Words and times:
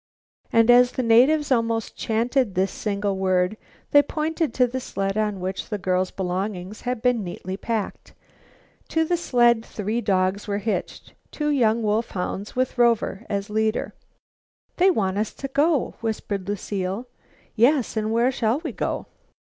And 0.51 0.71
as 0.71 0.93
the 0.93 1.03
natives 1.03 1.51
almost 1.51 1.95
chanted 1.95 2.55
this 2.55 2.71
single 2.71 3.17
word, 3.19 3.55
they 3.91 4.01
pointed 4.01 4.51
to 4.55 4.63
a 4.75 4.79
sled 4.79 5.15
on 5.15 5.39
which 5.39 5.69
the 5.69 5.77
girls' 5.77 6.09
belongings 6.09 6.81
had 6.81 7.03
been 7.03 7.23
neatly 7.23 7.55
packed. 7.55 8.15
To 8.87 9.05
the 9.05 9.15
sled 9.15 9.63
three 9.63 10.01
dogs 10.01 10.47
were 10.47 10.57
hitched, 10.57 11.13
two 11.29 11.49
young 11.49 11.83
wolf 11.83 12.09
hounds 12.09 12.55
with 12.55 12.79
Rover 12.79 13.27
as 13.29 13.51
leader. 13.51 13.93
"They 14.77 14.89
want 14.89 15.19
us 15.19 15.33
to 15.35 15.47
go," 15.47 15.93
whispered 16.01 16.47
Lucile. 16.49 17.05
"Yes, 17.55 17.95
and 17.95 18.11
where 18.11 18.31
shall 18.31 18.59
we 18.63 18.71
go?" 18.71 19.05